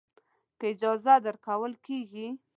[0.59, 2.27] که اجازه درکول کېږي.